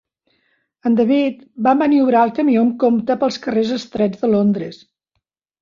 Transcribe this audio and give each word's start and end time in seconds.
En 0.89 0.95
David 0.99 1.35
va 1.67 1.75
maniobrar 1.83 2.23
el 2.29 2.33
camió 2.39 2.63
amb 2.63 2.75
compte 2.85 3.19
pels 3.25 3.39
carrers 3.47 3.75
estrets 3.79 4.25
de 4.25 4.35
Londres. 4.37 4.85